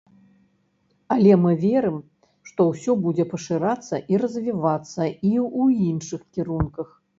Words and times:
Але 1.15 1.35
мы 1.43 1.51
верым, 1.65 1.97
што 2.51 2.67
ўсё 2.71 2.91
будзе 3.05 3.27
пашырацца 3.35 4.01
і 4.15 4.23
развівацца 4.25 4.99
і 5.31 5.33
ў 5.61 5.63
іншых 5.93 6.21
кірунках. 6.35 6.87